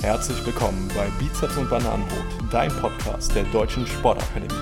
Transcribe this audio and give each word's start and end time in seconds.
Herzlich 0.00 0.46
willkommen 0.46 0.88
bei 0.94 1.08
Bizeps 1.18 1.56
und 1.56 1.68
Bananenbrot, 1.68 2.52
dein 2.52 2.70
Podcast 2.70 3.34
der 3.34 3.42
Deutschen 3.46 3.84
Sportakademie. 3.84 4.54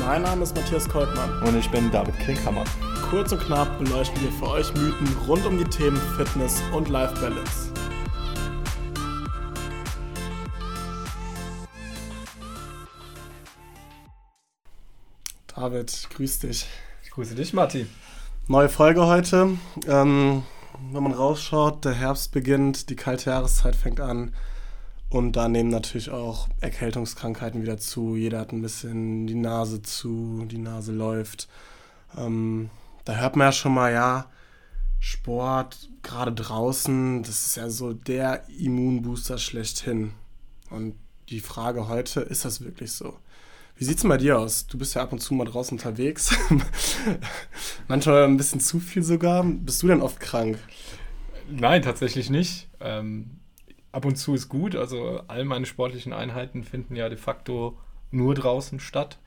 Mein 0.00 0.20
Name 0.20 0.42
ist 0.42 0.54
Matthias 0.54 0.86
Koltmann. 0.86 1.42
Und 1.42 1.56
ich 1.56 1.70
bin 1.70 1.90
David 1.90 2.14
Klinkhammer. 2.18 2.64
Kurz 3.08 3.32
und 3.32 3.40
knapp 3.40 3.78
beleuchten 3.78 4.20
wir 4.22 4.30
für 4.32 4.46
euch 4.46 4.74
Mythen 4.74 5.08
rund 5.26 5.46
um 5.46 5.56
die 5.56 5.64
Themen 5.64 5.96
Fitness 6.18 6.62
und 6.74 6.90
Life 6.90 7.14
Balance. 7.18 7.72
David, 15.46 16.08
grüß 16.14 16.40
dich. 16.40 16.66
Ich 17.02 17.10
grüße 17.10 17.34
dich, 17.34 17.54
Matti. 17.54 17.86
Neue 18.48 18.68
Folge 18.68 19.06
heute. 19.06 19.56
Ähm, 19.88 20.42
wenn 20.92 21.02
man 21.02 21.12
rausschaut, 21.12 21.86
der 21.86 21.94
Herbst 21.94 22.32
beginnt, 22.32 22.90
die 22.90 22.96
kalte 22.96 23.30
Jahreszeit 23.30 23.76
fängt 23.76 24.00
an. 24.00 24.34
Und 25.14 25.36
da 25.36 25.46
nehmen 25.46 25.70
natürlich 25.70 26.10
auch 26.10 26.48
Erkältungskrankheiten 26.60 27.62
wieder 27.62 27.78
zu. 27.78 28.16
Jeder 28.16 28.40
hat 28.40 28.50
ein 28.50 28.62
bisschen 28.62 29.28
die 29.28 29.36
Nase 29.36 29.80
zu, 29.80 30.44
die 30.50 30.58
Nase 30.58 30.90
läuft. 30.90 31.46
Ähm, 32.18 32.68
da 33.04 33.14
hört 33.14 33.36
man 33.36 33.46
ja 33.46 33.52
schon 33.52 33.74
mal, 33.74 33.92
ja, 33.92 34.28
Sport, 34.98 35.88
gerade 36.02 36.32
draußen, 36.32 37.22
das 37.22 37.46
ist 37.46 37.56
ja 37.56 37.70
so 37.70 37.92
der 37.92 38.48
Immunbooster 38.58 39.38
schlechthin. 39.38 40.14
Und 40.68 40.96
die 41.28 41.38
Frage 41.38 41.86
heute, 41.86 42.22
ist 42.22 42.44
das 42.44 42.62
wirklich 42.62 42.90
so? 42.90 43.16
Wie 43.76 43.84
sieht 43.84 43.98
es 43.98 44.02
bei 44.02 44.16
dir 44.16 44.40
aus? 44.40 44.66
Du 44.66 44.78
bist 44.78 44.96
ja 44.96 45.02
ab 45.02 45.12
und 45.12 45.20
zu 45.20 45.34
mal 45.34 45.44
draußen 45.44 45.78
unterwegs. 45.78 46.36
Manchmal 47.86 48.24
ein 48.24 48.36
bisschen 48.36 48.58
zu 48.58 48.80
viel 48.80 49.04
sogar. 49.04 49.44
Bist 49.44 49.80
du 49.80 49.86
denn 49.86 50.02
oft 50.02 50.18
krank? 50.18 50.58
Nein, 51.48 51.82
tatsächlich 51.82 52.30
nicht. 52.30 52.68
Ähm, 52.80 53.38
ab 53.94 54.04
und 54.04 54.16
zu 54.16 54.34
ist 54.34 54.48
gut. 54.48 54.74
Also 54.76 55.22
all 55.28 55.44
meine 55.44 55.66
sportlichen 55.66 56.12
Einheiten 56.12 56.64
finden 56.64 56.96
ja 56.96 57.08
de 57.08 57.18
facto 57.18 57.78
nur 58.10 58.34
draußen 58.34 58.80
statt. 58.80 59.18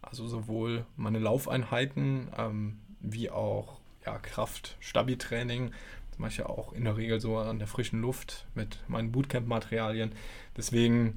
Also 0.00 0.26
sowohl 0.26 0.86
meine 0.96 1.18
Laufeinheiten 1.18 2.28
ähm, 2.36 2.78
wie 3.00 3.30
auch 3.30 3.80
ja, 4.06 4.18
Kraft, 4.18 4.76
Stabi-Training. 4.80 5.72
Das 6.10 6.18
mache 6.18 6.30
ich 6.30 6.36
ja 6.38 6.46
auch 6.46 6.72
in 6.72 6.84
der 6.84 6.96
Regel 6.96 7.20
so 7.20 7.38
an 7.38 7.58
der 7.58 7.68
frischen 7.68 8.00
Luft 8.00 8.46
mit 8.54 8.78
meinen 8.88 9.12
Bootcamp-Materialien. 9.12 10.12
Deswegen, 10.56 11.16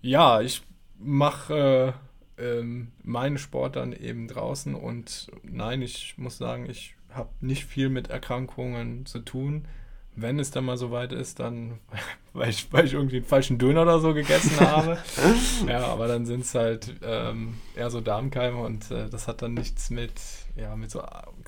ja, 0.00 0.40
ich 0.40 0.62
mache 0.98 1.94
äh, 2.38 2.58
ähm, 2.58 2.92
meinen 3.02 3.38
Sport 3.38 3.76
dann 3.76 3.92
eben 3.92 4.28
draußen 4.28 4.74
und 4.74 5.30
nein, 5.42 5.82
ich 5.82 6.16
muss 6.16 6.38
sagen, 6.38 6.68
ich 6.70 6.94
habe 7.10 7.30
nicht 7.40 7.64
viel 7.64 7.88
mit 7.88 8.08
Erkrankungen 8.08 9.06
zu 9.06 9.20
tun. 9.20 9.66
Wenn 10.20 10.38
es 10.38 10.50
dann 10.50 10.64
mal 10.64 10.76
so 10.76 10.90
weit 10.90 11.12
ist, 11.12 11.40
dann, 11.40 11.78
weil 12.32 12.50
ich, 12.50 12.72
weil 12.72 12.86
ich 12.86 12.94
irgendwie 12.94 13.16
einen 13.16 13.24
falschen 13.24 13.58
Döner 13.58 13.82
oder 13.82 14.00
so 14.00 14.14
gegessen 14.14 14.58
habe. 14.60 14.98
ja, 15.66 15.86
aber 15.86 16.08
dann 16.08 16.26
sind 16.26 16.40
es 16.40 16.54
halt 16.54 16.94
ähm, 17.02 17.54
eher 17.76 17.90
so 17.90 18.00
Darmkeime 18.00 18.58
und 18.58 18.90
äh, 18.90 19.08
das 19.08 19.28
hat 19.28 19.42
dann 19.42 19.54
nichts 19.54 19.90
mit, 19.90 20.12
ja, 20.56 20.74
mit 20.76 20.90
so 20.90 21.02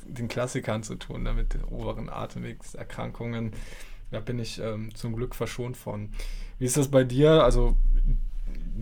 den 0.05 0.29
Klassikern 0.29 0.83
zu 0.83 0.97
tun, 0.97 1.23
ne, 1.23 1.33
mit 1.33 1.55
den 1.55 1.65
oberen 1.65 2.09
Atemwegserkrankungen. 2.09 3.53
Da 4.11 4.21
bin 4.21 4.39
ich 4.39 4.61
ähm, 4.61 4.95
zum 4.95 5.15
Glück 5.15 5.34
verschont 5.34 5.77
von. 5.77 6.11
Wie 6.59 6.65
ist 6.65 6.77
das 6.77 6.89
bei 6.89 7.05
dir? 7.05 7.45
Also 7.45 7.77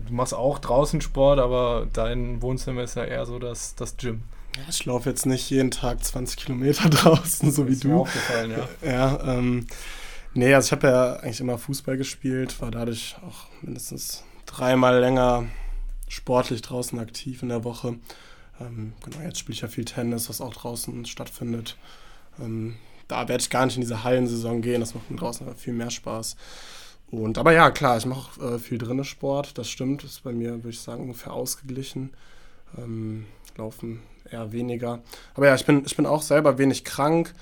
du 0.07 0.13
machst 0.13 0.33
auch 0.33 0.59
draußen 0.59 1.01
Sport, 1.01 1.39
aber 1.39 1.87
dein 1.93 2.41
Wohnzimmer 2.41 2.83
ist 2.83 2.95
ja 2.95 3.03
eher 3.03 3.25
so 3.25 3.39
das, 3.39 3.75
das 3.75 3.97
Gym. 3.97 4.23
Ich 4.69 4.85
laufe 4.85 5.09
jetzt 5.09 5.25
nicht 5.25 5.49
jeden 5.49 5.71
Tag 5.71 6.03
20 6.03 6.37
Kilometer 6.37 6.89
draußen, 6.89 7.51
so 7.51 7.67
wie 7.67 7.73
ist 7.73 7.83
du. 7.83 7.89
Mir 7.89 7.97
aufgefallen, 7.97 8.51
ja. 8.51 8.69
Ja, 8.89 9.37
ähm, 9.37 9.67
nee, 10.33 10.53
also 10.53 10.67
ich 10.67 10.71
habe 10.71 10.87
ja 10.87 11.13
eigentlich 11.17 11.39
immer 11.39 11.57
Fußball 11.57 11.97
gespielt, 11.97 12.61
war 12.61 12.71
dadurch 12.71 13.15
auch 13.27 13.47
mindestens 13.61 14.23
dreimal 14.45 14.99
länger 14.99 15.45
sportlich 16.07 16.61
draußen 16.61 16.99
aktiv 16.99 17.43
in 17.43 17.49
der 17.49 17.63
Woche. 17.63 17.95
Ähm, 18.59 18.93
genau, 19.03 19.23
jetzt 19.23 19.39
spiele 19.39 19.53
ich 19.53 19.61
ja 19.61 19.67
viel 19.67 19.85
Tennis, 19.85 20.29
was 20.29 20.41
auch 20.41 20.53
draußen 20.53 21.05
stattfindet. 21.05 21.77
Ähm, 22.39 22.77
da 23.07 23.27
werde 23.27 23.41
ich 23.41 23.49
gar 23.49 23.65
nicht 23.65 23.75
in 23.75 23.81
diese 23.81 24.03
Hallensaison 24.03 24.61
gehen, 24.61 24.81
das 24.81 24.93
macht 24.93 25.09
mir 25.09 25.17
draußen 25.17 25.55
viel 25.55 25.73
mehr 25.73 25.89
Spaß. 25.89 26.35
Und, 27.11 27.37
aber 27.37 27.53
ja, 27.53 27.71
klar, 27.71 27.97
ich 27.97 28.05
mache 28.05 28.55
äh, 28.55 28.59
viel 28.59 28.77
drinnen 28.77 29.03
Sport, 29.03 29.57
das 29.57 29.69
stimmt, 29.69 30.03
ist 30.03 30.23
bei 30.23 30.31
mir, 30.31 30.55
würde 30.57 30.69
ich 30.69 30.79
sagen, 30.79 31.03
ungefähr 31.03 31.33
ausgeglichen. 31.33 32.11
Ähm, 32.77 33.25
laufen 33.57 34.01
eher 34.31 34.51
weniger. 34.51 34.99
Aber 35.35 35.47
ja, 35.47 35.55
ich 35.55 35.65
bin, 35.65 35.83
ich 35.85 35.95
bin 35.95 36.05
auch 36.05 36.21
selber 36.21 36.57
wenig 36.57 36.83
krank. 36.83 37.33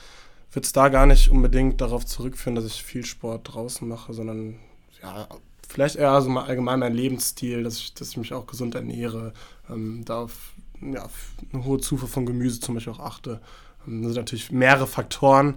Würde 0.52 0.66
es 0.66 0.74
da 0.74 0.90
gar 0.90 1.06
nicht 1.06 1.30
unbedingt 1.30 1.82
darauf 1.82 2.06
zurückführen, 2.06 2.56
dass 2.56 2.66
ich 2.66 2.84
viel 2.84 3.06
Sport 3.06 3.54
draußen 3.54 3.88
mache, 3.88 4.14
sondern 4.14 4.56
ja, 5.02 5.28
vielleicht 5.68 5.98
eher 5.98 6.22
so 6.22 6.30
mal 6.30 6.46
allgemein 6.46 6.80
mein 6.80 6.94
Lebensstil, 6.94 7.64
dass 7.64 7.78
ich, 7.78 7.94
dass 7.94 8.10
ich 8.10 8.18
mich 8.18 8.34
auch 8.34 8.48
gesund 8.48 8.76
ernähre, 8.76 9.34
ähm, 9.70 10.04
da 10.06 10.24
auf 10.24 10.54
ja, 10.82 11.08
eine 11.54 11.66
hohe 11.66 11.80
Zufuhr 11.80 12.08
von 12.08 12.26
Gemüse 12.26 12.60
zum 12.60 12.76
Beispiel 12.76 12.94
auch 12.94 13.00
achte. 13.00 13.42
Ähm, 13.88 14.04
das 14.04 14.14
sind 14.14 14.22
natürlich 14.22 14.52
mehrere 14.52 14.88
Faktoren. 14.88 15.56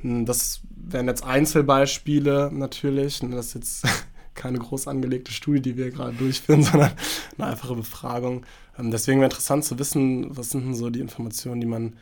Hm, 0.00 0.26
das 0.26 0.60
wären 0.70 1.06
jetzt 1.06 1.24
Einzelbeispiele 1.24 2.50
natürlich. 2.52 3.20
Das 3.20 3.46
ist 3.46 3.54
jetzt 3.54 3.86
keine 4.38 4.58
groß 4.58 4.88
angelegte 4.88 5.32
Studie, 5.32 5.60
die 5.60 5.76
wir 5.76 5.90
gerade 5.90 6.16
durchführen, 6.16 6.62
sondern 6.62 6.92
eine 7.36 7.48
einfache 7.48 7.74
Befragung. 7.74 8.46
Ähm, 8.78 8.90
deswegen 8.90 9.20
wäre 9.20 9.30
interessant 9.30 9.64
zu 9.64 9.78
wissen, 9.78 10.34
was 10.36 10.50
sind 10.50 10.64
denn 10.64 10.74
so 10.74 10.88
die 10.88 11.00
Informationen, 11.00 11.60
die 11.60 11.66
man 11.66 11.98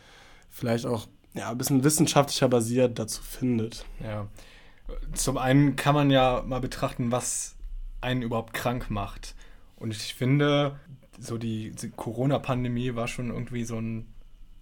vielleicht 0.50 0.86
auch 0.86 1.08
ja, 1.34 1.50
ein 1.50 1.58
bisschen 1.58 1.82
wissenschaftlicher 1.82 2.48
basiert 2.48 2.98
dazu 2.98 3.22
findet. 3.22 3.84
Ja. 4.02 4.28
Zum 5.14 5.36
einen 5.38 5.76
kann 5.76 5.94
man 5.94 6.10
ja 6.10 6.42
mal 6.46 6.60
betrachten, 6.60 7.10
was 7.10 7.56
einen 8.00 8.22
überhaupt 8.22 8.54
krank 8.54 8.90
macht. 8.90 9.34
Und 9.76 9.90
ich 9.90 10.14
finde, 10.14 10.78
so 11.18 11.38
die, 11.38 11.72
die 11.72 11.90
Corona-Pandemie 11.90 12.94
war 12.94 13.08
schon 13.08 13.30
irgendwie 13.30 13.64
so 13.64 13.78
ein 13.78 14.06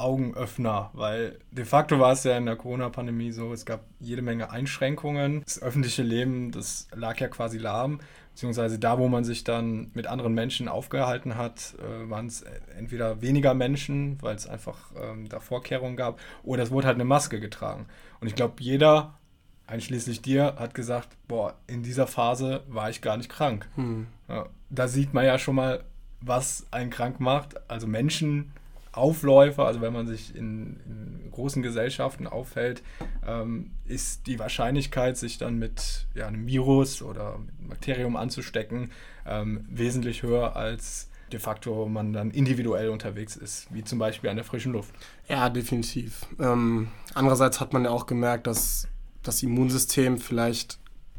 Augenöffner, 0.05 0.91
weil 0.93 1.39
de 1.51 1.65
facto 1.65 1.99
war 1.99 2.13
es 2.13 2.25
ja 2.25 2.37
in 2.37 2.45
der 2.45 2.57
Corona-Pandemie 2.57 3.33
so, 3.33 3.55
es 3.55 3.65
gab 3.65 3.81
jede 4.01 4.21
Menge 4.21 4.51
Einschränkungen. 4.51 5.41
Das 5.45 5.63
öffentliche 5.63 6.03
Leben, 6.03 6.53
das 6.53 6.89
lag 6.95 7.19
ja 7.21 7.29
quasi 7.29 7.57
lahm, 7.57 8.01
beziehungsweise 8.35 8.79
da, 8.79 8.99
wo 8.99 9.09
man 9.09 9.25
sich 9.25 9.45
dann 9.45 9.91
mit 9.95 10.07
anderen 10.07 10.35
Menschen 10.35 10.69
aufgehalten 10.69 11.39
hat, 11.39 11.75
äh, 11.79 12.11
waren 12.11 12.27
es 12.27 12.45
entweder 12.77 13.23
weniger 13.23 13.55
Menschen, 13.55 14.19
weil 14.21 14.37
es 14.37 14.47
einfach 14.47 14.93
ähm, 15.03 15.27
da 15.31 15.41
Vorkehrungen 15.41 15.97
gab, 15.97 16.21
oder 16.43 16.63
es 16.63 16.71
wurde 16.71 16.89
halt 16.89 16.97
eine 16.97 17.07
Maske 17.07 17.41
getragen. 17.41 17.87
Und 18.21 18.27
ich 18.27 18.35
glaube, 18.35 18.57
jeder, 18.59 19.15
einschließlich 19.67 20.21
dir, 20.21 20.57
hat 20.59 20.75
gesagt, 20.75 21.17
boah, 21.29 21.55
in 21.67 21.83
dieser 21.83 22.07
Phase 22.07 22.63
war 22.69 22.91
ich 22.91 23.01
gar 23.01 23.17
nicht 23.17 23.31
krank. 23.31 23.71
Hm. 23.77 24.07
Ja, 24.29 24.51
da 24.69 24.87
sieht 24.87 25.15
man 25.15 25.25
ja 25.25 25.39
schon 25.39 25.55
mal, 25.55 25.83
was 26.21 26.67
einen 26.71 26.91
krank 26.91 27.21
macht. 27.21 27.71
Also 27.71 27.87
Menschen 27.87 28.53
Aufläufer, 28.97 29.67
also 29.67 29.81
wenn 29.81 29.93
man 29.93 30.07
sich 30.07 30.35
in, 30.35 30.81
in 30.87 31.31
großen 31.33 31.63
Gesellschaften 31.63 32.27
aufhält, 32.27 32.83
ähm, 33.27 33.73
ist 33.87 34.27
die 34.27 34.39
Wahrscheinlichkeit, 34.39 35.17
sich 35.17 35.39
dann 35.39 35.59
mit 35.59 36.07
ja, 36.15 36.27
einem 36.27 36.47
Virus 36.47 37.03
oder 37.03 37.35
einem 37.35 37.69
Bakterium 37.69 38.17
anzustecken, 38.17 38.91
ähm, 39.27 39.67
wesentlich 39.69 40.23
höher 40.23 40.57
als 40.57 41.09
de 41.33 41.41
facto 41.41 41.87
man 41.89 42.13
dann 42.13 42.31
individuell 42.31 42.91
unterwegs 42.91 43.35
ist, 43.37 43.67
wie 43.71 43.83
zum 43.83 43.99
Beispiel 43.99 44.31
an 44.31 44.37
der 44.37 44.45
frischen 44.45 44.73
Luft. 44.73 44.95
Ja, 45.29 45.49
definitiv. 45.49 46.27
Ähm, 46.39 46.89
andererseits 47.15 47.61
hat 47.61 47.73
man 47.73 47.85
ja 47.85 47.91
auch 47.91 48.07
gemerkt, 48.07 48.47
dass 48.47 48.87
das 49.23 49.43
Immunsystem 49.43 50.19
vielleicht 50.19 50.79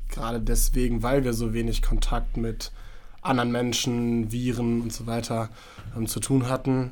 gerade 0.09 0.39
deswegen, 0.39 1.03
weil 1.03 1.23
wir 1.23 1.33
so 1.33 1.53
wenig 1.53 1.81
Kontakt 1.81 2.37
mit 2.37 2.71
anderen 3.21 3.51
Menschen, 3.51 4.31
Viren 4.31 4.81
und 4.81 4.93
so 4.93 5.07
weiter 5.07 5.49
ähm, 5.97 6.07
zu 6.07 6.19
tun 6.19 6.47
hatten, 6.47 6.91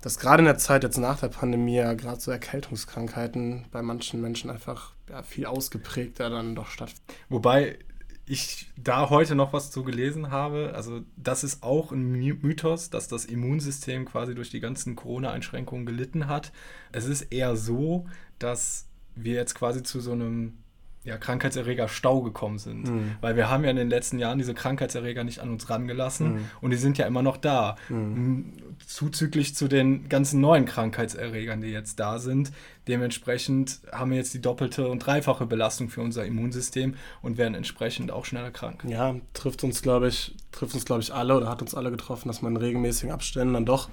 dass 0.00 0.18
gerade 0.18 0.40
in 0.40 0.46
der 0.46 0.58
Zeit 0.58 0.82
jetzt 0.82 0.98
nach 0.98 1.20
der 1.20 1.28
Pandemie 1.28 1.76
ja 1.76 1.94
gerade 1.94 2.20
so 2.20 2.30
Erkältungskrankheiten 2.30 3.66
bei 3.70 3.82
manchen 3.82 4.20
Menschen 4.20 4.50
einfach 4.50 4.94
ja, 5.08 5.22
viel 5.22 5.46
ausgeprägter 5.46 6.30
dann 6.30 6.54
doch 6.54 6.68
stattfinden. 6.68 7.12
Wobei 7.28 7.78
ich 8.26 8.70
da 8.76 9.10
heute 9.10 9.34
noch 9.34 9.52
was 9.52 9.72
zu 9.72 9.82
gelesen 9.82 10.30
habe, 10.30 10.72
also 10.74 11.00
das 11.16 11.42
ist 11.42 11.64
auch 11.64 11.90
ein 11.90 12.12
Mythos, 12.12 12.88
dass 12.88 13.08
das 13.08 13.24
Immunsystem 13.24 14.04
quasi 14.04 14.34
durch 14.36 14.50
die 14.50 14.60
ganzen 14.60 14.94
Corona-Einschränkungen 14.94 15.84
gelitten 15.84 16.28
hat. 16.28 16.52
Es 16.92 17.06
ist 17.06 17.22
eher 17.32 17.56
so, 17.56 18.06
dass 18.38 18.86
wir 19.16 19.34
jetzt 19.34 19.54
quasi 19.54 19.82
zu 19.82 20.00
so 20.00 20.12
einem 20.12 20.58
ja, 21.02 21.16
Krankheitserreger-Stau 21.16 22.20
gekommen 22.20 22.58
sind. 22.58 22.88
Mhm. 22.88 23.16
Weil 23.20 23.34
wir 23.34 23.48
haben 23.48 23.64
ja 23.64 23.70
in 23.70 23.76
den 23.76 23.88
letzten 23.88 24.18
Jahren 24.18 24.38
diese 24.38 24.52
Krankheitserreger 24.52 25.24
nicht 25.24 25.40
an 25.40 25.50
uns 25.50 25.70
rangelassen 25.70 26.32
mhm. 26.32 26.44
und 26.60 26.70
die 26.70 26.76
sind 26.76 26.98
ja 26.98 27.06
immer 27.06 27.22
noch 27.22 27.38
da. 27.38 27.76
Mhm. 27.88 28.52
Zuzüglich 28.86 29.54
zu 29.54 29.66
den 29.66 30.08
ganzen 30.10 30.40
neuen 30.40 30.66
Krankheitserregern, 30.66 31.62
die 31.62 31.68
jetzt 31.68 32.00
da 32.00 32.18
sind. 32.18 32.52
Dementsprechend 32.86 33.80
haben 33.92 34.10
wir 34.10 34.18
jetzt 34.18 34.34
die 34.34 34.42
doppelte 34.42 34.88
und 34.88 34.98
dreifache 34.98 35.46
Belastung 35.46 35.88
für 35.88 36.02
unser 36.02 36.26
Immunsystem 36.26 36.94
und 37.22 37.38
werden 37.38 37.54
entsprechend 37.54 38.10
auch 38.10 38.26
schneller 38.26 38.50
krank. 38.50 38.84
Ja, 38.86 39.14
trifft 39.32 39.64
uns, 39.64 39.80
glaube 39.80 40.08
ich, 40.08 40.34
trifft 40.52 40.74
uns, 40.74 40.84
glaube 40.84 41.00
ich, 41.00 41.14
alle 41.14 41.36
oder 41.36 41.48
hat 41.48 41.62
uns 41.62 41.74
alle 41.74 41.90
getroffen, 41.90 42.28
dass 42.28 42.42
man 42.42 42.56
in 42.56 42.62
regelmäßigen 42.62 43.12
Abständen 43.12 43.54
dann 43.54 43.64
doch 43.64 43.88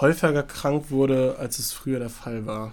häufiger 0.00 0.42
krank 0.42 0.90
wurde, 0.90 1.36
als 1.38 1.58
es 1.58 1.72
früher 1.72 2.00
der 2.00 2.10
Fall 2.10 2.44
war. 2.44 2.72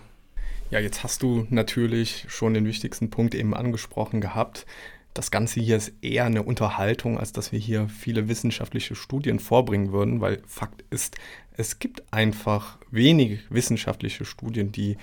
Ja, 0.71 0.79
jetzt 0.79 1.03
hast 1.03 1.21
du 1.21 1.45
natürlich 1.49 2.25
schon 2.29 2.53
den 2.53 2.65
wichtigsten 2.65 3.09
Punkt 3.09 3.35
eben 3.35 3.53
angesprochen 3.53 4.21
gehabt. 4.21 4.65
das 5.13 5.29
Ganze 5.29 5.59
hier 5.59 5.75
ist 5.75 5.91
eher 6.01 6.23
eine 6.23 6.43
Unterhaltung, 6.43 7.19
als 7.19 7.33
dass 7.33 7.51
wir 7.51 7.59
hier 7.59 7.89
viele 7.89 8.29
wissenschaftliche 8.29 8.95
Studien 8.95 9.39
vorbringen 9.39 9.91
würden, 9.91 10.21
weil 10.21 10.41
Fakt 10.47 10.85
ist, 10.89 11.17
es 11.57 11.79
gibt 11.79 12.01
einfach 12.13 12.77
wenig 12.89 13.41
wissenschaftliche 13.49 14.23
Studien, 14.23 14.71
die 14.71 14.95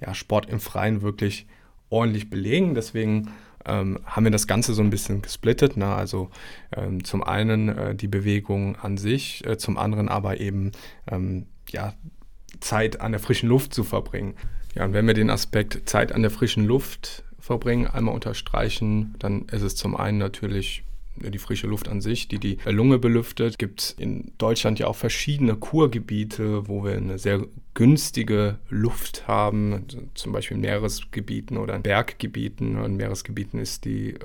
ja, 0.00 0.14
Sport 0.14 0.48
im 0.48 0.60
Freien 0.60 1.02
wirklich 1.02 1.48
ordentlich 1.90 2.30
belegen. 2.30 2.76
Deswegen 2.76 3.32
ähm, 3.64 3.98
haben 4.04 4.22
wir 4.22 4.30
das 4.30 4.46
Ganze 4.46 4.72
so 4.74 4.82
ein 4.82 4.90
bisschen 4.90 5.22
gesplittet. 5.22 5.76
Ne? 5.76 5.92
Also 5.92 6.30
ähm, 6.76 7.02
zum 7.02 7.24
einen 7.24 7.68
äh, 7.68 7.94
die 7.96 8.06
Bewegung 8.06 8.76
an 8.76 8.96
sich, 8.96 9.44
äh, 9.44 9.58
zum 9.58 9.78
anderen 9.78 10.08
aber 10.08 10.38
eben 10.38 10.70
ähm, 11.10 11.46
ja, 11.70 11.94
Zeit 12.60 13.00
an 13.00 13.10
der 13.10 13.20
frischen 13.20 13.48
Luft 13.48 13.74
zu 13.74 13.82
verbringen. 13.82 14.36
Ja, 14.76 14.84
und 14.84 14.92
wenn 14.92 15.06
wir 15.06 15.14
den 15.14 15.30
Aspekt 15.30 15.88
Zeit 15.88 16.12
an 16.12 16.22
der 16.22 16.30
frischen 16.30 16.66
Luft 16.66 17.24
verbringen, 17.40 17.86
einmal 17.86 18.14
unterstreichen, 18.14 19.14
dann 19.18 19.46
ist 19.50 19.62
es 19.62 19.74
zum 19.74 19.96
einen 19.96 20.18
natürlich 20.18 20.84
die 21.16 21.38
frische 21.38 21.66
Luft 21.66 21.88
an 21.88 22.02
sich, 22.02 22.28
die 22.28 22.38
die 22.38 22.58
Lunge 22.66 22.98
belüftet. 22.98 23.58
Gibt 23.58 23.94
in 23.98 24.32
Deutschland 24.36 24.78
ja 24.78 24.86
auch 24.86 24.96
verschiedene 24.96 25.56
Kurgebiete, 25.56 26.68
wo 26.68 26.84
wir 26.84 26.92
eine 26.92 27.18
sehr 27.18 27.46
günstige 27.76 28.58
Luft 28.70 29.28
haben, 29.28 29.84
zum 30.14 30.32
Beispiel 30.32 30.56
in 30.56 30.62
Meeresgebieten 30.62 31.58
oder 31.58 31.76
in 31.76 31.82
Berggebieten. 31.82 32.82
In 32.82 32.96
Meeresgebieten 32.96 33.60
ist 33.60 33.84
die 33.84 34.14
äh, 34.14 34.18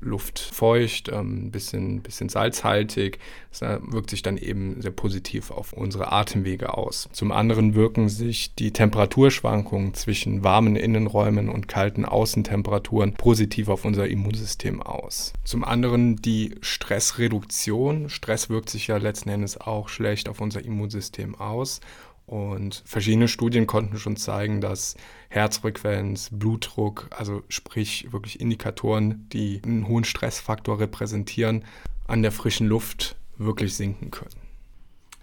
Luft 0.00 0.40
feucht, 0.40 1.08
ähm, 1.08 1.46
ein 1.46 1.50
bisschen, 1.52 2.02
bisschen 2.02 2.28
salzhaltig. 2.28 3.20
Das 3.50 3.62
äh, 3.62 3.78
wirkt 3.86 4.10
sich 4.10 4.22
dann 4.22 4.36
eben 4.36 4.82
sehr 4.82 4.90
positiv 4.90 5.52
auf 5.52 5.72
unsere 5.72 6.10
Atemwege 6.10 6.74
aus. 6.74 7.08
Zum 7.12 7.30
anderen 7.30 7.76
wirken 7.76 8.08
sich 8.08 8.56
die 8.56 8.72
Temperaturschwankungen 8.72 9.94
zwischen 9.94 10.42
warmen 10.42 10.74
Innenräumen 10.74 11.50
und 11.50 11.68
kalten 11.68 12.04
Außentemperaturen 12.04 13.14
positiv 13.14 13.68
auf 13.68 13.84
unser 13.84 14.08
Immunsystem 14.08 14.82
aus. 14.82 15.34
Zum 15.44 15.62
anderen 15.62 16.16
die 16.16 16.56
Stressreduktion. 16.62 18.10
Stress 18.10 18.50
wirkt 18.50 18.70
sich 18.70 18.88
ja 18.88 18.96
letzten 18.96 19.28
Endes 19.28 19.56
auch 19.56 19.88
schlecht 19.88 20.28
auf 20.28 20.40
unser 20.40 20.64
Immunsystem 20.64 21.36
aus. 21.36 21.80
Und 22.28 22.82
verschiedene 22.84 23.26
Studien 23.26 23.66
konnten 23.66 23.96
schon 23.96 24.18
zeigen, 24.18 24.60
dass 24.60 24.96
Herzfrequenz, 25.30 26.28
Blutdruck, 26.30 27.08
also 27.10 27.42
sprich 27.48 28.12
wirklich 28.12 28.38
Indikatoren, 28.38 29.26
die 29.32 29.62
einen 29.64 29.88
hohen 29.88 30.04
Stressfaktor 30.04 30.78
repräsentieren, 30.78 31.64
an 32.06 32.20
der 32.20 32.30
frischen 32.30 32.66
Luft 32.66 33.16
wirklich 33.38 33.74
sinken 33.74 34.10
können. 34.10 34.36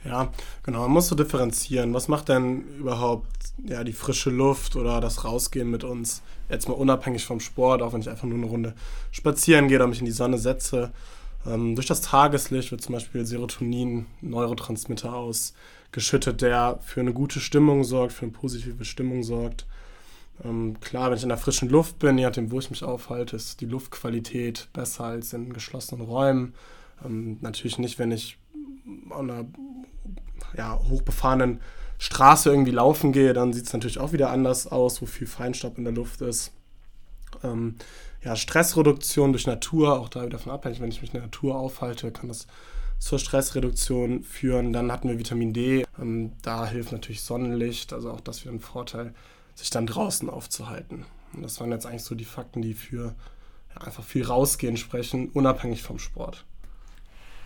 Ja, 0.03 0.31
genau. 0.63 0.81
Man 0.81 0.91
muss 0.91 1.07
so 1.07 1.15
differenzieren. 1.15 1.93
Was 1.93 2.07
macht 2.07 2.29
denn 2.29 2.63
überhaupt 2.79 3.27
ja, 3.63 3.83
die 3.83 3.93
frische 3.93 4.31
Luft 4.31 4.75
oder 4.75 4.99
das 4.99 5.23
Rausgehen 5.23 5.69
mit 5.69 5.83
uns? 5.83 6.23
Jetzt 6.49 6.67
mal 6.67 6.75
unabhängig 6.75 7.25
vom 7.25 7.39
Sport, 7.39 7.83
auch 7.83 7.93
wenn 7.93 8.01
ich 8.01 8.09
einfach 8.09 8.25
nur 8.25 8.37
eine 8.37 8.47
Runde 8.47 8.73
spazieren 9.11 9.67
gehe 9.67 9.77
oder 9.77 9.87
mich 9.87 9.99
in 9.99 10.05
die 10.05 10.11
Sonne 10.11 10.39
setze. 10.39 10.91
Ähm, 11.45 11.75
durch 11.75 11.87
das 11.87 12.01
Tageslicht 12.01 12.71
wird 12.71 12.81
zum 12.81 12.93
Beispiel 12.93 13.25
Serotonin, 13.25 14.07
Neurotransmitter 14.21 15.13
aus 15.13 15.53
geschüttet, 15.91 16.41
der 16.41 16.79
für 16.81 16.99
eine 16.99 17.13
gute 17.13 17.39
Stimmung 17.39 17.83
sorgt, 17.83 18.13
für 18.13 18.23
eine 18.23 18.31
positive 18.31 18.83
Stimmung 18.83 19.23
sorgt. 19.23 19.65
Ähm, 20.43 20.79
klar, 20.81 21.09
wenn 21.09 21.17
ich 21.17 21.23
in 21.23 21.29
der 21.29 21.37
frischen 21.37 21.69
Luft 21.69 21.99
bin, 21.99 22.17
je 22.17 22.25
nachdem, 22.25 22.51
wo 22.51 22.59
ich 22.59 22.69
mich 22.69 22.83
aufhalte, 22.83 23.35
ist 23.35 23.61
die 23.61 23.65
Luftqualität 23.65 24.67
besser 24.73 25.05
als 25.05 25.31
in 25.33 25.53
geschlossenen 25.53 26.05
Räumen. 26.05 26.53
Ähm, 27.05 27.37
natürlich 27.41 27.77
nicht, 27.77 27.99
wenn 27.99 28.11
ich 28.11 28.37
an 29.11 29.29
einer 29.29 29.45
ja, 30.57 30.79
hochbefahrenen 30.89 31.61
Straße 31.97 32.49
irgendwie 32.49 32.71
laufen 32.71 33.13
gehe, 33.13 33.33
dann 33.33 33.53
sieht 33.53 33.67
es 33.67 33.73
natürlich 33.73 33.99
auch 33.99 34.11
wieder 34.11 34.29
anders 34.29 34.67
aus, 34.67 35.01
wo 35.01 35.05
viel 35.05 35.27
Feinstaub 35.27 35.77
in 35.77 35.85
der 35.85 35.93
Luft 35.93 36.21
ist. 36.21 36.51
Ähm, 37.43 37.75
ja, 38.23 38.35
Stressreduktion 38.35 39.31
durch 39.31 39.47
Natur, 39.47 39.99
auch 39.99 40.09
da 40.09 40.21
wieder 40.21 40.31
davon 40.31 40.51
abhängig, 40.51 40.79
wenn 40.81 40.89
ich 40.89 41.01
mich 41.01 41.11
in 41.11 41.19
der 41.19 41.23
Natur 41.23 41.55
aufhalte, 41.55 42.11
kann 42.11 42.27
das 42.27 42.47
zur 42.97 43.19
Stressreduktion 43.19 44.23
führen. 44.23 44.73
Dann 44.73 44.91
hatten 44.91 45.09
wir 45.09 45.19
Vitamin 45.19 45.53
D. 45.53 45.85
Ähm, 45.99 46.33
da 46.41 46.65
hilft 46.65 46.91
natürlich 46.91 47.21
Sonnenlicht, 47.21 47.93
also 47.93 48.11
auch 48.11 48.21
das 48.21 48.43
wieder 48.43 48.53
ein 48.53 48.59
Vorteil, 48.59 49.13
sich 49.53 49.69
dann 49.69 49.87
draußen 49.87 50.29
aufzuhalten. 50.29 51.05
Und 51.33 51.43
das 51.43 51.59
waren 51.59 51.71
jetzt 51.71 51.85
eigentlich 51.85 52.03
so 52.03 52.15
die 52.15 52.25
Fakten, 52.25 52.61
die 52.61 52.73
für 52.73 53.15
ja, 53.75 53.81
einfach 53.81 54.03
viel 54.03 54.25
rausgehen 54.25 54.77
sprechen, 54.77 55.29
unabhängig 55.29 55.83
vom 55.83 55.99
Sport. 55.99 56.45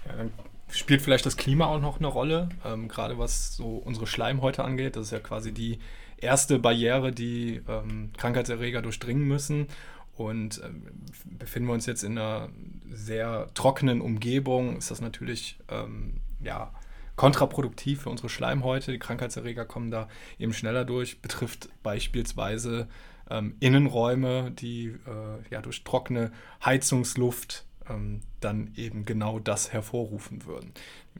Ja, 0.05 0.15
dann 0.15 0.31
spielt 0.79 1.01
vielleicht 1.01 1.25
das 1.25 1.37
Klima 1.37 1.67
auch 1.67 1.81
noch 1.81 1.99
eine 1.99 2.07
Rolle, 2.07 2.49
ähm, 2.65 2.87
gerade 2.87 3.17
was 3.17 3.55
so 3.55 3.75
unsere 3.75 4.07
Schleimhäute 4.07 4.63
angeht. 4.63 4.95
Das 4.95 5.07
ist 5.07 5.11
ja 5.11 5.19
quasi 5.19 5.51
die 5.51 5.79
erste 6.17 6.59
Barriere, 6.59 7.11
die 7.11 7.61
ähm, 7.67 8.11
Krankheitserreger 8.17 8.81
durchdringen 8.81 9.27
müssen. 9.27 9.67
Und 10.15 10.61
ähm, 10.63 10.83
befinden 11.37 11.69
wir 11.69 11.73
uns 11.73 11.85
jetzt 11.85 12.03
in 12.03 12.17
einer 12.17 12.49
sehr 12.91 13.49
trockenen 13.53 14.01
Umgebung, 14.01 14.77
ist 14.77 14.91
das 14.91 14.99
natürlich 14.99 15.57
ähm, 15.69 16.19
ja, 16.41 16.73
kontraproduktiv 17.15 18.01
für 18.01 18.09
unsere 18.09 18.27
Schleimhäute. 18.27 18.91
Die 18.91 18.99
Krankheitserreger 18.99 19.65
kommen 19.65 19.91
da 19.91 20.09
eben 20.37 20.53
schneller 20.53 20.83
durch. 20.83 21.21
Betrifft 21.21 21.69
beispielsweise 21.83 22.89
ähm, 23.29 23.55
Innenräume, 23.59 24.51
die 24.51 24.87
äh, 24.87 25.51
ja, 25.51 25.61
durch 25.61 25.83
trockene 25.83 26.31
Heizungsluft 26.65 27.65
ähm, 27.89 28.21
dann 28.39 28.73
eben 28.75 29.05
genau 29.05 29.39
das 29.39 29.73
hervorrufen 29.73 30.45
würden. 30.45 30.73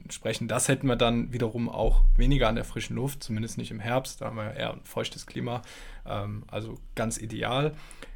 Entsprechend 0.04 0.52
das 0.52 0.68
hätten 0.68 0.88
wir 0.88 0.96
dann 0.96 1.34
wiederum 1.34 1.70
auch 1.70 2.04
weniger 2.16 2.48
an 2.48 2.56
der 2.56 2.66
frischen 2.66 2.96
Luft, 2.96 3.24
zumindest 3.24 3.58
nicht 3.58 3.72
im 3.72 3.80
Herbst, 3.80 4.22
da 4.22 4.26
haben 4.26 4.38
wir 4.38 4.54
eher 4.54 4.74
ein 4.74 4.82
feuchtes 4.84 5.26
Klima, 5.26 5.62
ähm, 6.06 6.44
also 6.48 6.78
ganz 6.96 7.18
ideal. 7.18 7.74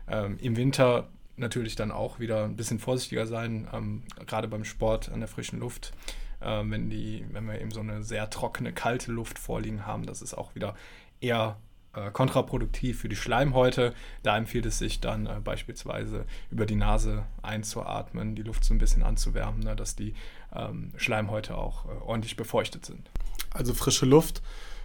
Ähm, 0.07 0.37
Im 0.39 0.55
Winter 0.55 1.09
natürlich 1.35 1.75
dann 1.75 1.91
auch 1.91 2.19
wieder 2.19 2.43
ein 2.45 2.55
bisschen 2.55 2.79
vorsichtiger 2.79 3.25
sein, 3.25 3.67
ähm, 3.73 4.03
gerade 4.25 4.47
beim 4.47 4.65
Sport 4.65 5.09
an 5.09 5.19
der 5.19 5.29
frischen 5.29 5.59
Luft. 5.59 5.93
Ähm, 6.41 6.71
wenn, 6.71 6.89
die, 6.89 7.25
wenn 7.31 7.45
wir 7.45 7.59
eben 7.59 7.71
so 7.71 7.79
eine 7.79 8.03
sehr 8.03 8.29
trockene, 8.29 8.73
kalte 8.73 9.11
Luft 9.11 9.39
vorliegen 9.39 9.85
haben, 9.85 10.05
das 10.05 10.21
ist 10.21 10.33
auch 10.33 10.55
wieder 10.55 10.75
eher 11.21 11.57
äh, 11.93 12.11
kontraproduktiv 12.11 12.99
für 12.99 13.09
die 13.09 13.15
Schleimhäute. 13.15 13.93
Da 14.23 14.37
empfiehlt 14.37 14.65
es 14.65 14.79
sich 14.79 14.99
dann 14.99 15.27
äh, 15.27 15.39
beispielsweise 15.43 16.25
über 16.49 16.65
die 16.65 16.75
Nase 16.75 17.23
einzuatmen, 17.41 18.35
die 18.35 18.43
Luft 18.43 18.63
so 18.63 18.73
ein 18.73 18.79
bisschen 18.79 19.03
anzuwärmen, 19.03 19.61
ne, 19.61 19.75
dass 19.75 19.95
die 19.95 20.15
ähm, 20.55 20.91
Schleimhäute 20.97 21.57
auch 21.57 21.85
äh, 21.85 21.89
ordentlich 22.05 22.35
befeuchtet 22.35 22.85
sind. 22.85 23.09
Also 23.51 23.73
frische 23.73 24.05
Luft, 24.05 24.41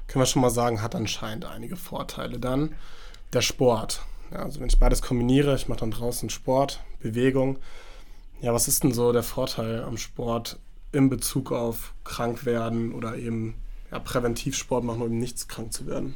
können 0.07 0.23
wir 0.23 0.27
schon 0.27 0.43
mal 0.43 0.51
sagen, 0.51 0.83
hat 0.83 0.95
anscheinend 0.95 1.45
einige 1.45 1.77
Vorteile. 1.77 2.39
Dann 2.39 2.75
der 3.33 3.43
Sport. 3.43 4.03
Ja, 4.31 4.41
also 4.41 4.61
wenn 4.61 4.69
ich 4.69 4.79
beides 4.79 5.03
kombiniere, 5.03 5.55
ich 5.55 5.69
mache 5.69 5.81
dann 5.81 5.91
draußen 5.91 6.31
Sport, 6.31 6.81
Bewegung. 7.01 7.59
Ja, 8.41 8.53
was 8.53 8.69
ist 8.69 8.85
denn 8.85 8.93
so 8.93 9.13
der 9.13 9.23
Vorteil 9.23 9.83
am 9.83 9.97
Sport 9.97 10.59
in 10.93 11.09
Bezug 11.09 11.53
auf 11.53 11.95
krank 12.05 12.45
werden 12.45 12.93
oder 12.93 13.17
eben 13.17 13.55
ja, 13.91 13.99
Präventivsport 13.99 14.85
machen, 14.85 15.03
um 15.03 15.09
eben 15.09 15.19
nichts 15.19 15.49
krank 15.49 15.73
zu 15.73 15.87
werden? 15.87 16.15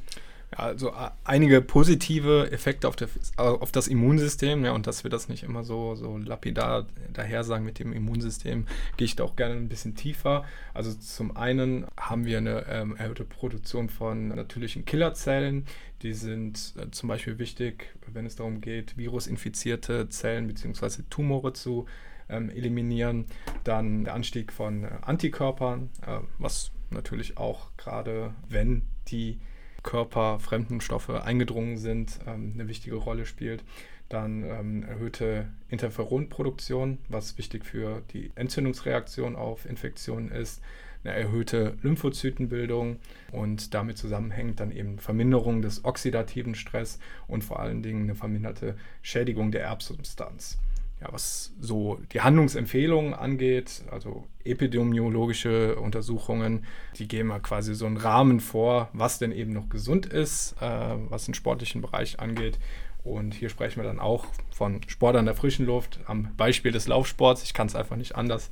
Also 0.57 0.93
einige 1.25 1.63
positive 1.63 2.51
Effekte 2.51 2.87
auf, 2.89 2.97
der, 2.97 3.09
auf 3.37 3.73
das 3.73 3.89
Immunsystem, 3.89 4.65
ja, 4.65 4.73
und 4.73 4.87
dass 4.87 5.03
wir 5.03 5.11
das 5.11 5.29
nicht 5.29 5.43
immer 5.43 5.65
so, 5.65 5.95
so 5.95 6.19
lapidar 6.19 6.87
daher 7.13 7.43
sagen 7.43 7.65
mit 7.65 7.79
dem 7.79 7.93
Immunsystem, 7.93 8.67
gehe 8.97 9.07
ich 9.07 9.17
da 9.17 9.25
auch 9.25 9.37
gerne 9.37 9.55
ein 9.55 9.69
bisschen 9.69 9.95
tiefer. 9.95 10.45
Also 10.75 10.93
zum 10.95 11.37
einen 11.37 11.87
haben 11.99 12.27
wir 12.27 12.39
eine 12.39 12.67
ähm, 12.69 12.97
erhöhte 12.97 13.25
Produktion 13.25 13.89
von 13.89 14.29
natürlichen 14.29 14.85
Killerzellen, 14.85 15.67
die 16.03 16.13
sind 16.13 16.75
äh, 16.77 16.91
zum 16.91 17.09
Beispiel 17.09 17.39
wichtig, 17.39 17.95
wenn 18.07 18.27
es 18.27 18.37
darum 18.37 18.61
geht, 18.61 18.97
virusinfizierte 18.99 20.09
Zellen 20.09 20.49
bzw. 20.49 21.03
Tumore 21.09 21.53
zu 21.53 21.87
ähm, 22.29 22.51
eliminieren. 22.51 23.27
Dann 23.65 24.05
der 24.05 24.15
Anstieg 24.15 24.53
von 24.53 24.85
äh, 24.85 24.91
Antikörpern, 25.03 25.91
äh, 26.07 26.19
was 26.39 26.73
natürlich 26.91 27.39
auch 27.39 27.71
gerade, 27.77 28.35
wenn 28.49 28.83
die 29.09 29.39
körperfremden 29.83 30.81
Stoffe 30.81 31.25
eingedrungen 31.25 31.77
sind, 31.77 32.21
ähm, 32.27 32.53
eine 32.55 32.69
wichtige 32.69 32.97
Rolle 32.97 33.27
spielt. 33.27 33.65
Dann 34.09 34.45
ähm, 34.45 34.83
erhöhte 34.83 35.49
Interferonproduktion, 35.69 36.99
was 37.09 37.39
wichtig 37.39 37.65
für 37.65 38.03
die 38.13 38.31
Entzündungsreaktion 38.35 39.37
auf 39.37 39.65
Infektionen 39.65 40.31
ist. 40.31 40.61
Eine 41.05 41.15
erhöhte 41.15 41.77
Lymphozytenbildung 41.83 42.99
und 43.33 43.75
damit 43.75 43.99
zusammenhängt 43.99 44.61
dann 44.61 44.71
eben 44.71 44.99
Verminderung 44.99 45.61
des 45.61 45.85
oxidativen 45.85 46.55
Stress 46.55 47.01
und 47.27 47.43
vor 47.43 47.59
allen 47.59 47.83
Dingen 47.83 48.03
eine 48.03 48.15
verminderte 48.15 48.77
Schädigung 49.03 49.51
der 49.51 49.65
Erbsubstanz 49.65 50.59
ja, 51.03 51.13
was 51.13 51.53
so 51.61 51.99
die 52.13 52.21
Handlungsempfehlungen 52.21 53.13
angeht, 53.13 53.83
also 53.91 54.25
epidemiologische 54.45 55.77
Untersuchungen, 55.77 56.65
die 56.99 57.09
geben 57.09 57.31
ja 57.31 57.41
quasi 57.41 57.75
so 57.75 57.87
einen 57.87 57.97
Rahmen 57.97 58.41
vor, 58.41 58.89
was 58.93 59.19
denn 59.19 59.33
eben 59.33 59.53
noch 59.53 59.69
gesund 59.69 60.07
ist, 60.07 60.55
äh, 60.61 60.95
was 61.09 61.25
den 61.25 61.35
sportlichen 61.35 61.81
Bereich 61.81 62.21
angeht. 62.21 62.59
Und 63.05 63.35
hier 63.35 63.49
sprechen 63.49 63.83
wir 63.83 63.85
dann 63.85 63.99
auch 63.99 64.27
von 64.55 64.81
Sport 64.87 65.17
an 65.17 65.25
der 65.25 65.35
frischen 65.35 65.67
Luft, 65.67 65.99
am 66.07 66.29
Beispiel 66.37 66.71
des 66.71 66.87
Laufsports. 66.87 67.43
Ich 67.43 67.53
kann 67.53 67.67
es 67.67 67.75
einfach 67.75 67.97
nicht 67.97 68.15
anders 68.15 68.49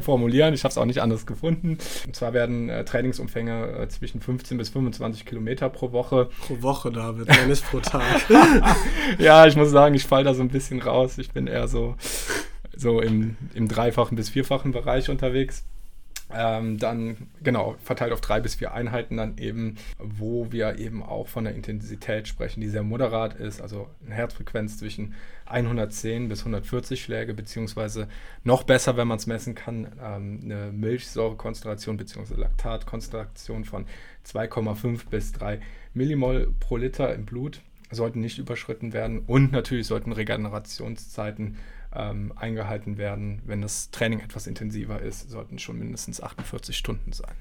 formulieren. 0.00 0.54
Ich 0.54 0.64
habe 0.64 0.70
es 0.70 0.78
auch 0.78 0.86
nicht 0.86 1.02
anders 1.02 1.26
gefunden. 1.26 1.76
Und 2.06 2.16
zwar 2.16 2.32
werden 2.32 2.70
äh, 2.70 2.84
Trainingsumfänge 2.84 3.80
äh, 3.82 3.88
zwischen 3.88 4.20
15 4.20 4.56
bis 4.56 4.70
25 4.70 5.26
Kilometer 5.26 5.68
pro 5.68 5.92
Woche. 5.92 6.30
Pro 6.46 6.62
Woche, 6.62 6.90
David, 6.90 7.28
ja 7.28 7.46
nicht 7.46 7.64
pro 7.70 7.80
Tag. 7.80 8.02
ja, 9.18 9.46
ich 9.46 9.56
muss 9.56 9.70
sagen, 9.70 9.94
ich 9.94 10.06
falle 10.06 10.24
da 10.24 10.34
so 10.34 10.42
ein 10.42 10.48
bisschen 10.48 10.80
raus. 10.80 11.18
Ich 11.18 11.32
bin 11.32 11.46
eher 11.46 11.68
so, 11.68 11.96
so 12.74 13.00
im, 13.00 13.36
im 13.52 13.68
dreifachen 13.68 14.16
bis 14.16 14.30
vierfachen 14.30 14.72
Bereich 14.72 15.10
unterwegs. 15.10 15.64
Ähm, 16.34 16.78
dann 16.78 17.28
genau 17.42 17.76
verteilt 17.82 18.12
auf 18.12 18.20
drei 18.20 18.40
bis 18.40 18.56
vier 18.56 18.72
Einheiten 18.72 19.16
dann 19.16 19.38
eben, 19.38 19.76
wo 19.98 20.52
wir 20.52 20.78
eben 20.78 21.02
auch 21.02 21.28
von 21.28 21.44
der 21.44 21.54
Intensität 21.54 22.28
sprechen, 22.28 22.60
die 22.60 22.68
sehr 22.68 22.82
moderat 22.82 23.34
ist, 23.34 23.60
also 23.60 23.88
eine 24.04 24.14
Herzfrequenz 24.14 24.78
zwischen 24.78 25.14
110 25.46 26.28
bis 26.28 26.40
140 26.40 27.02
Schläge, 27.02 27.34
beziehungsweise 27.34 28.08
noch 28.44 28.62
besser, 28.62 28.96
wenn 28.96 29.08
man 29.08 29.18
es 29.18 29.26
messen 29.26 29.54
kann, 29.54 29.88
ähm, 30.02 30.40
eine 30.44 30.72
Milchsäurekonzentration 30.72 31.96
beziehungsweise 31.96 32.40
Laktatkonzentration 32.40 33.64
von 33.64 33.86
2,5 34.24 35.08
bis 35.10 35.32
3 35.32 35.60
Millimol 35.94 36.54
pro 36.60 36.76
Liter 36.76 37.14
im 37.14 37.26
Blut 37.26 37.60
sollten 37.90 38.20
nicht 38.20 38.38
überschritten 38.38 38.92
werden. 38.92 39.20
Und 39.26 39.52
natürlich 39.52 39.86
sollten 39.86 40.12
Regenerationszeiten 40.12 41.56
ähm, 41.94 42.32
eingehalten 42.36 42.98
werden. 42.98 43.42
Wenn 43.44 43.62
das 43.62 43.90
Training 43.90 44.20
etwas 44.20 44.46
intensiver 44.46 45.00
ist, 45.00 45.30
sollten 45.30 45.58
schon 45.58 45.78
mindestens 45.78 46.22
48 46.22 46.76
Stunden 46.76 47.12
sein. 47.12 47.34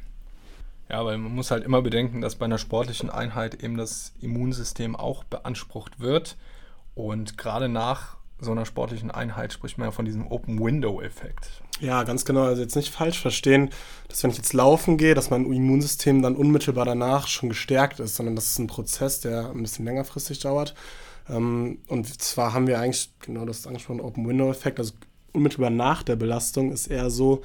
Ja, 0.90 1.06
weil 1.06 1.20
man 1.20 1.34
muss 1.34 1.52
halt 1.52 1.64
immer 1.64 1.82
bedenken, 1.84 2.20
dass 2.20 2.36
bei 2.36 2.46
einer 2.46 2.58
sportlichen 2.58 3.12
Einheit 3.12 3.64
eben 3.64 3.78
das 3.78 4.14
Immunsystem 4.22 4.96
auch 4.96 5.24
beansprucht 5.24 6.00
wird. 6.00 6.36
Und 6.96 7.38
gerade 7.38 7.70
nach 7.70 8.18
so 8.42 8.52
einer 8.52 8.66
sportlichen 8.66 9.12
Einheit 9.12 9.54
spricht 9.54 9.78
man 9.78 9.88
ja 9.88 9.92
von 9.92 10.06
diesem 10.06 10.28
Open-Window-Effekt. 10.28 11.62
Ja, 11.80 12.04
ganz 12.04 12.26
genau. 12.26 12.44
Also 12.44 12.62
jetzt 12.62 12.76
nicht 12.76 12.94
falsch 12.94 13.20
verstehen, 13.20 13.70
dass 14.08 14.24
wenn 14.24 14.32
ich 14.32 14.38
jetzt 14.38 14.54
laufen 14.54 14.98
gehe, 14.98 15.14
dass 15.14 15.30
mein 15.30 15.46
Immunsystem 15.46 16.22
dann 16.22 16.36
unmittelbar 16.36 16.86
danach 16.86 17.28
schon 17.28 17.50
gestärkt 17.50 18.00
ist, 18.00 18.16
sondern 18.16 18.36
das 18.36 18.48
ist 18.48 18.60
ein 18.60 18.68
Prozess, 18.68 19.22
der 19.22 19.50
ein 19.50 19.62
bisschen 19.62 19.86
längerfristig 19.86 20.40
dauert. 20.40 20.74
Ähm, 21.30 21.80
und 21.88 22.22
zwar 22.22 22.54
haben 22.54 22.68
wir 22.68 22.80
eigentlich, 22.80 23.12
genau 23.22 23.46
das 23.46 23.68
angesprochen, 23.68 24.02
Open-Window-Effekt, 24.02 24.80
also 24.80 24.94
unmittelbar 25.32 25.70
nach 25.70 26.04
der 26.04 26.16
Belastung 26.16 26.72
ist 26.72 26.88
eher 26.88 27.10
so, 27.10 27.44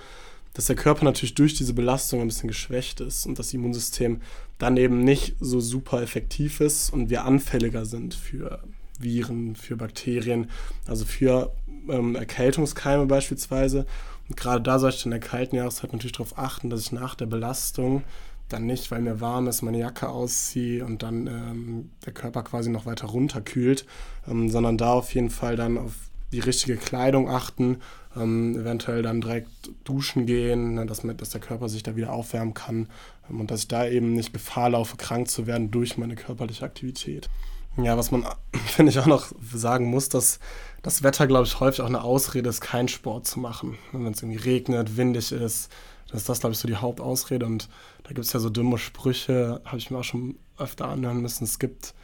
dass 0.54 0.66
der 0.66 0.76
Körper 0.76 1.04
natürlich 1.04 1.34
durch 1.34 1.54
diese 1.54 1.74
Belastung 1.74 2.20
ein 2.20 2.28
bisschen 2.28 2.48
geschwächt 2.48 3.00
ist 3.00 3.26
und 3.26 3.38
das 3.38 3.52
Immunsystem 3.52 4.20
dann 4.58 4.76
eben 4.76 5.00
nicht 5.00 5.34
so 5.40 5.60
super 5.60 6.00
effektiv 6.00 6.60
ist 6.60 6.92
und 6.92 7.10
wir 7.10 7.24
anfälliger 7.24 7.84
sind 7.84 8.14
für 8.14 8.60
Viren, 8.98 9.56
für 9.56 9.76
Bakterien, 9.76 10.48
also 10.86 11.04
für 11.04 11.52
ähm, 11.88 12.14
Erkältungskeime 12.14 13.06
beispielsweise. 13.06 13.86
Und 14.28 14.36
gerade 14.36 14.62
da 14.62 14.78
sollte 14.78 14.96
ich 14.96 15.04
in 15.04 15.10
der 15.10 15.20
kalten 15.20 15.56
Jahreszeit 15.56 15.92
natürlich 15.92 16.12
darauf 16.12 16.38
achten, 16.38 16.70
dass 16.70 16.80
ich 16.80 16.92
nach 16.92 17.16
der 17.16 17.26
Belastung 17.26 18.04
dann 18.48 18.66
nicht, 18.66 18.90
weil 18.90 19.00
mir 19.00 19.20
warm 19.20 19.48
ist, 19.48 19.62
meine 19.62 19.78
Jacke 19.78 20.08
ausziehe 20.08 20.84
und 20.84 21.02
dann 21.02 21.26
ähm, 21.26 21.90
der 22.04 22.12
Körper 22.12 22.42
quasi 22.42 22.70
noch 22.70 22.86
weiter 22.86 23.06
runterkühlt, 23.06 23.86
ähm, 24.28 24.50
sondern 24.50 24.78
da 24.78 24.92
auf 24.92 25.14
jeden 25.14 25.30
Fall 25.30 25.56
dann 25.56 25.78
auf 25.78 25.92
die 26.32 26.40
richtige 26.40 26.76
Kleidung 26.76 27.28
achten, 27.28 27.78
ähm, 28.16 28.56
eventuell 28.58 29.02
dann 29.02 29.20
direkt 29.20 29.48
duschen 29.84 30.26
gehen, 30.26 30.74
ne, 30.74 30.86
dass, 30.86 31.02
dass 31.16 31.30
der 31.30 31.40
Körper 31.40 31.68
sich 31.68 31.82
da 31.82 31.96
wieder 31.96 32.12
aufwärmen 32.12 32.54
kann 32.54 32.88
ähm, 33.30 33.40
und 33.40 33.50
dass 33.50 33.60
ich 33.60 33.68
da 33.68 33.86
eben 33.86 34.12
nicht 34.12 34.32
Gefahr 34.32 34.70
laufe, 34.70 34.96
krank 34.96 35.28
zu 35.28 35.46
werden 35.46 35.70
durch 35.70 35.96
meine 35.96 36.16
körperliche 36.16 36.64
Aktivität. 36.64 37.28
Ja, 37.76 37.96
was 37.96 38.10
man, 38.10 38.24
finde 38.66 38.90
ich, 38.90 38.98
auch 38.98 39.06
noch 39.06 39.32
sagen 39.52 39.86
muss, 39.86 40.08
dass 40.08 40.38
das 40.82 41.02
Wetter, 41.02 41.26
glaube 41.26 41.46
ich, 41.46 41.60
häufig 41.60 41.80
auch 41.80 41.86
eine 41.86 42.02
Ausrede 42.02 42.48
ist, 42.48 42.60
keinen 42.60 42.88
Sport 42.88 43.26
zu 43.26 43.40
machen. 43.40 43.78
Wenn 43.92 44.12
es 44.12 44.22
irgendwie 44.22 44.38
regnet, 44.38 44.96
windig 44.96 45.32
ist, 45.32 45.70
dann 46.08 46.18
ist 46.18 46.28
das, 46.28 46.40
glaube 46.40 46.52
ich, 46.52 46.58
so 46.58 46.68
die 46.68 46.76
Hauptausrede. 46.76 47.46
Und 47.46 47.68
da 48.04 48.08
gibt 48.08 48.26
es 48.26 48.32
ja 48.32 48.40
so 48.40 48.50
dumme 48.50 48.78
Sprüche, 48.78 49.60
habe 49.64 49.78
ich 49.78 49.90
mir 49.90 49.98
auch 49.98 50.04
schon 50.04 50.36
öfter 50.58 50.88
anhören 50.88 51.20
müssen. 51.20 51.44
Es 51.44 51.58
gibt 51.58 51.94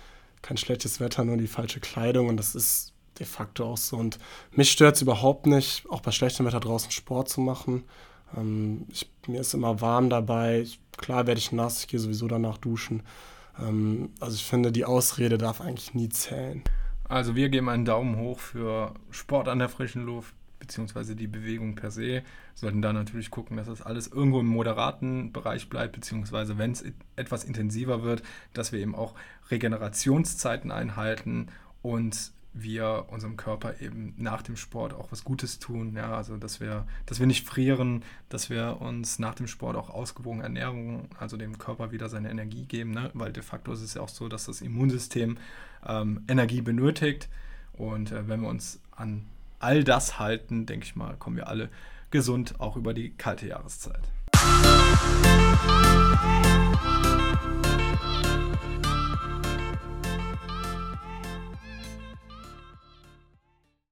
kein 0.42 0.56
schlechtes 0.56 0.98
Wetter, 0.98 1.24
nur 1.24 1.36
die 1.36 1.46
falsche 1.46 1.80
Kleidung. 1.80 2.28
Und 2.28 2.36
das 2.36 2.54
ist 2.54 2.92
de 3.18 3.26
facto 3.26 3.66
auch 3.66 3.76
so. 3.76 3.96
Und 3.96 4.18
mich 4.52 4.72
stört 4.72 4.96
es 4.96 5.02
überhaupt 5.02 5.46
nicht, 5.46 5.84
auch 5.90 6.00
bei 6.00 6.10
schlechtem 6.10 6.46
Wetter 6.46 6.60
draußen 6.60 6.90
Sport 6.90 7.28
zu 7.28 7.40
machen. 7.40 7.84
Ähm, 8.36 8.86
ich, 8.88 9.10
mir 9.26 9.40
ist 9.40 9.54
immer 9.54 9.80
warm 9.80 10.10
dabei. 10.10 10.60
Ich, 10.60 10.80
klar 10.96 11.26
werde 11.26 11.38
ich 11.38 11.52
nass, 11.52 11.80
ich 11.80 11.88
gehe 11.88 12.00
sowieso 12.00 12.26
danach 12.26 12.58
duschen. 12.58 13.02
Ähm, 13.60 14.10
also 14.20 14.34
ich 14.34 14.44
finde, 14.44 14.72
die 14.72 14.84
Ausrede 14.84 15.38
darf 15.38 15.60
eigentlich 15.60 15.94
nie 15.94 16.08
zählen. 16.08 16.62
Also 17.08 17.34
wir 17.34 17.48
geben 17.48 17.68
einen 17.68 17.84
Daumen 17.84 18.16
hoch 18.16 18.38
für 18.38 18.94
Sport 19.10 19.48
an 19.48 19.58
der 19.58 19.68
frischen 19.68 20.04
Luft, 20.04 20.34
beziehungsweise 20.60 21.16
die 21.16 21.26
Bewegung 21.26 21.74
per 21.74 21.90
se. 21.90 22.22
Sollten 22.54 22.82
da 22.82 22.92
natürlich 22.92 23.30
gucken, 23.30 23.56
dass 23.56 23.66
das 23.66 23.82
alles 23.82 24.06
irgendwo 24.06 24.40
im 24.40 24.46
moderaten 24.46 25.32
Bereich 25.32 25.68
bleibt, 25.68 25.94
beziehungsweise 25.94 26.58
wenn 26.58 26.72
es 26.72 26.84
etwas 27.16 27.44
intensiver 27.44 28.02
wird, 28.04 28.22
dass 28.52 28.70
wir 28.70 28.78
eben 28.78 28.94
auch 28.94 29.14
Regenerationszeiten 29.50 30.70
einhalten 30.70 31.48
und 31.82 32.32
wir 32.52 33.06
unserem 33.08 33.36
Körper 33.36 33.80
eben 33.80 34.14
nach 34.16 34.42
dem 34.42 34.56
Sport 34.56 34.92
auch 34.92 35.12
was 35.12 35.24
Gutes 35.24 35.58
tun. 35.58 35.94
Ja, 35.94 36.16
also 36.16 36.36
dass 36.36 36.60
wir, 36.60 36.86
dass 37.06 37.20
wir 37.20 37.26
nicht 37.26 37.46
frieren, 37.46 38.02
dass 38.28 38.50
wir 38.50 38.80
uns 38.80 39.18
nach 39.18 39.34
dem 39.34 39.46
Sport 39.46 39.76
auch 39.76 39.90
ausgewogen 39.90 40.40
ernähren, 40.40 41.08
also 41.18 41.36
dem 41.36 41.58
Körper 41.58 41.92
wieder 41.92 42.08
seine 42.08 42.30
Energie 42.30 42.64
geben, 42.64 42.90
ne? 42.90 43.10
weil 43.14 43.32
de 43.32 43.42
facto 43.42 43.72
ist 43.72 43.82
es 43.82 43.94
ja 43.94 44.02
auch 44.02 44.08
so, 44.08 44.28
dass 44.28 44.46
das 44.46 44.60
Immunsystem 44.60 45.38
ähm, 45.86 46.24
Energie 46.28 46.60
benötigt. 46.60 47.28
Und 47.72 48.12
äh, 48.12 48.28
wenn 48.28 48.42
wir 48.42 48.48
uns 48.48 48.80
an 48.90 49.26
all 49.58 49.84
das 49.84 50.18
halten, 50.18 50.66
denke 50.66 50.84
ich 50.84 50.96
mal, 50.96 51.16
kommen 51.16 51.36
wir 51.36 51.48
alle 51.48 51.70
gesund 52.10 52.58
auch 52.58 52.76
über 52.76 52.94
die 52.94 53.10
kalte 53.10 53.46
Jahreszeit. 53.46 54.02
Musik 54.32 55.89